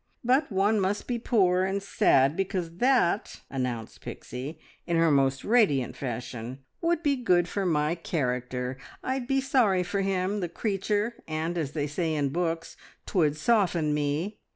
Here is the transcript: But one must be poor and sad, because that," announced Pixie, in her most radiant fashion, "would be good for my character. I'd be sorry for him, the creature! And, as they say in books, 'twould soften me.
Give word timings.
But 0.23 0.51
one 0.51 0.79
must 0.79 1.05
be 1.05 1.19
poor 1.19 1.63
and 1.63 1.83
sad, 1.83 2.35
because 2.35 2.77
that," 2.77 3.41
announced 3.51 4.01
Pixie, 4.01 4.57
in 4.87 4.97
her 4.97 5.11
most 5.11 5.43
radiant 5.45 5.95
fashion, 5.95 6.57
"would 6.81 7.03
be 7.03 7.15
good 7.15 7.47
for 7.47 7.67
my 7.67 7.93
character. 7.93 8.77
I'd 9.03 9.27
be 9.27 9.39
sorry 9.41 9.83
for 9.83 10.01
him, 10.01 10.39
the 10.39 10.49
creature! 10.49 11.21
And, 11.27 11.55
as 11.55 11.73
they 11.73 11.85
say 11.85 12.15
in 12.15 12.29
books, 12.29 12.75
'twould 13.05 13.37
soften 13.37 13.93
me. 13.93 14.39